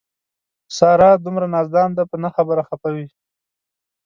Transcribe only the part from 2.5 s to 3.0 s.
خپه